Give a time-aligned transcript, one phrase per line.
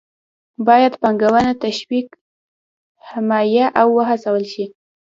[0.67, 2.07] باید پانګونه تشویق،
[3.09, 4.65] حمایه او وهڅول شي.